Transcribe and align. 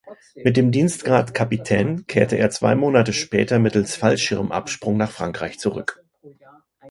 Mit 0.43 0.57
dem 0.57 0.71
Dienstgrad 0.71 1.35
Capitaine 1.35 2.01
kehrte 2.05 2.35
er 2.35 2.49
zwei 2.49 2.73
Monate 2.73 3.13
später 3.13 3.59
mittels 3.59 3.95
Fallschirmabsprung 3.95 4.97
nach 4.97 5.11
Frankreich 5.11 5.59
zurück. 5.59 6.03